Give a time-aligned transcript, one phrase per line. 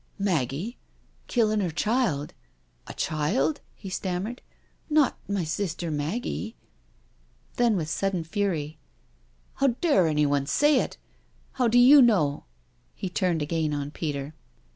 [0.17, 0.79] "Maggie?
[1.27, 2.33] Killing her child?
[2.87, 4.39] A child?" he stam mered.
[4.89, 6.55] "Not my sister Maggie?"
[7.57, 8.79] Then with sudden A CRUSHED BUTTERFLY
[9.59, 10.97] 249 fury: How dare anyone say it
[11.53, 12.45] I How do you know?"
[12.95, 14.33] He turned again on Peter.